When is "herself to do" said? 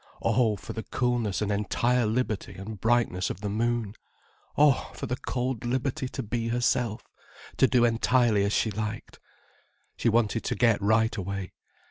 6.47-7.85